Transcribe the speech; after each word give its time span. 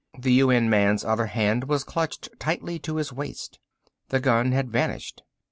The 0.17 0.33
UN 0.33 0.67
man's 0.67 1.05
other 1.05 1.27
hand 1.27 1.65
was 1.65 1.83
clutched 1.83 2.29
tightly 2.39 2.79
to 2.79 2.95
his 2.95 3.13
waist. 3.13 3.59
The 4.09 4.19
gun 4.19 4.51
had 4.51 4.71
vanished. 4.71 5.21